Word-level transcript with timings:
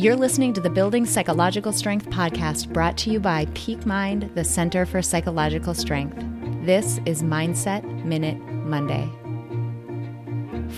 You're 0.00 0.16
listening 0.16 0.54
to 0.54 0.62
the 0.62 0.70
Building 0.70 1.04
Psychological 1.04 1.74
Strength 1.74 2.08
podcast 2.08 2.72
brought 2.72 2.96
to 2.96 3.10
you 3.10 3.20
by 3.20 3.46
Peak 3.52 3.84
Mind, 3.84 4.30
the 4.34 4.42
Center 4.42 4.86
for 4.86 5.02
Psychological 5.02 5.74
Strength. 5.74 6.24
This 6.64 7.00
is 7.04 7.22
Mindset 7.22 7.84
Minute 8.02 8.38
Monday. 8.64 9.06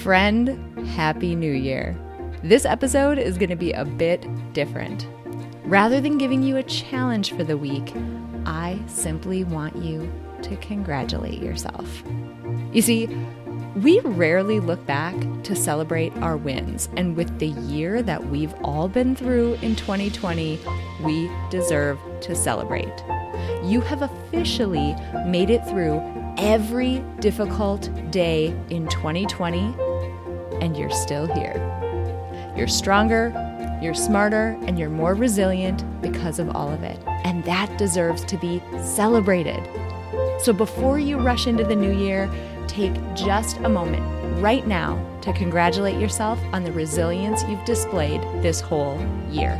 Friend, 0.03 0.85
Happy 0.89 1.37
New 1.37 1.53
Year. 1.53 1.97
This 2.43 2.65
episode 2.65 3.17
is 3.17 3.39
going 3.39 3.51
to 3.51 3.55
be 3.55 3.71
a 3.71 3.85
bit 3.85 4.27
different. 4.55 5.07
Rather 5.67 6.01
than 6.01 6.19
giving 6.19 6.43
you 6.43 6.57
a 6.57 6.65
challenge 6.65 7.33
for 7.33 7.45
the 7.45 7.57
week, 7.57 7.95
I 8.45 8.77
simply 8.89 9.45
want 9.45 9.77
you 9.77 10.13
to 10.43 10.57
congratulate 10.57 11.41
yourself. 11.41 12.03
You 12.73 12.83
see, 12.83 13.07
we 13.77 14.01
rarely 14.01 14.61
look 14.61 14.85
back 14.87 15.15
to 15.45 15.57
celebrate 15.57 16.13
our 16.19 16.37
wins, 16.37 16.89
and 16.97 17.17
with 17.17 17.39
the 17.39 17.49
year 17.49 18.03
that 18.03 18.27
we've 18.27 18.55
all 18.63 18.87
been 18.87 19.17
through 19.17 19.55
in 19.63 19.75
2020, 19.77 20.61
we 21.03 21.31
deserve 21.51 21.99
to 22.21 22.35
celebrate. 22.35 22.93
You 23.65 23.81
have 23.81 24.03
officially 24.03 24.95
made 25.27 25.49
it 25.49 25.65
through 25.67 26.03
every 26.37 26.99
difficult 27.21 27.91
day 28.11 28.55
in 28.69 28.89
2020, 28.89 29.75
and 30.61 30.77
you're 30.77 30.91
still 30.91 31.27
here. 31.27 31.57
You're 32.55 32.69
stronger, 32.69 33.33
you're 33.81 33.95
smarter, 33.95 34.59
and 34.63 34.79
you're 34.79 34.91
more 34.91 35.15
resilient 35.15 35.83
because 36.03 36.39
of 36.39 36.55
all 36.55 36.71
of 36.71 36.83
it. 36.83 36.99
And 37.25 37.43
that 37.45 37.79
deserves 37.79 38.23
to 38.27 38.37
be 38.37 38.63
celebrated. 38.83 39.67
So 40.43 40.53
before 40.53 40.99
you 40.99 41.19
rush 41.19 41.47
into 41.47 41.63
the 41.63 41.77
new 41.77 41.93
year, 41.93 42.29
take 42.67 42.93
just 43.15 43.59
a 43.59 43.69
moment 43.69 44.03
right 44.43 44.67
now 44.67 44.99
to 45.23 45.33
congratulate 45.33 46.01
yourself 46.01 46.37
on 46.53 46.65
the 46.65 46.73
resilience 46.73 47.45
you've 47.45 47.65
displayed 47.65 48.21
this 48.43 48.61
whole 48.61 49.01
year. 49.31 49.57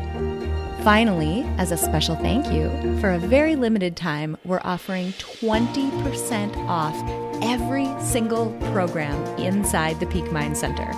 Finally, 0.83 1.45
as 1.59 1.71
a 1.71 1.77
special 1.77 2.17
thank 2.17 2.53
you, 2.53 2.69
for 3.01 3.11
a 3.11 3.19
very 3.19 3.55
limited 3.55 3.97
time, 3.97 4.37
we're 4.45 4.61
offering 4.65 5.13
20% 5.13 6.57
off 6.67 6.97
every 7.45 7.87
single 8.01 8.51
program 8.73 9.25
inside 9.39 10.01
the 10.01 10.07
Peak 10.07 10.33
Mind 10.33 10.57
Center 10.57 10.91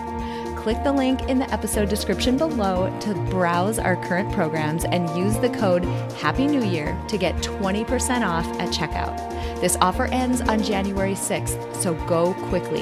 click 0.64 0.82
the 0.82 0.90
link 0.90 1.20
in 1.28 1.38
the 1.38 1.52
episode 1.52 1.90
description 1.90 2.38
below 2.38 2.90
to 2.98 3.12
browse 3.28 3.78
our 3.78 3.96
current 3.96 4.32
programs 4.32 4.86
and 4.86 5.10
use 5.10 5.36
the 5.36 5.50
code 5.50 5.84
Happy 6.14 6.46
New 6.46 6.64
Year 6.64 6.98
to 7.06 7.18
get 7.18 7.34
20% 7.42 8.26
off 8.26 8.46
at 8.58 8.70
checkout. 8.70 9.14
This 9.60 9.76
offer 9.82 10.06
ends 10.06 10.40
on 10.40 10.62
January 10.62 11.12
6th, 11.12 11.76
so 11.76 11.92
go 12.06 12.32
quickly. 12.48 12.80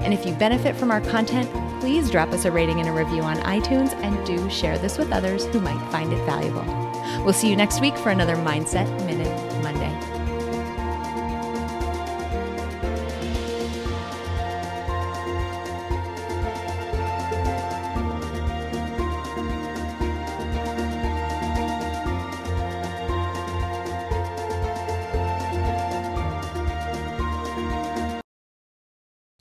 And 0.00 0.14
if 0.14 0.24
you 0.24 0.32
benefit 0.36 0.74
from 0.74 0.90
our 0.90 1.02
content, 1.02 1.50
please 1.80 2.10
drop 2.10 2.30
us 2.30 2.46
a 2.46 2.50
rating 2.50 2.80
and 2.80 2.88
a 2.88 2.92
review 2.92 3.20
on 3.20 3.36
iTunes 3.40 3.92
and 3.96 4.26
do 4.26 4.48
share 4.48 4.78
this 4.78 4.96
with 4.96 5.12
others 5.12 5.44
who 5.48 5.60
might 5.60 5.92
find 5.92 6.14
it 6.14 6.24
valuable. 6.24 6.64
We'll 7.24 7.34
see 7.34 7.50
you 7.50 7.56
next 7.56 7.82
week 7.82 7.98
for 7.98 8.08
another 8.08 8.36
Mindset 8.36 8.88
Minute 9.04 9.51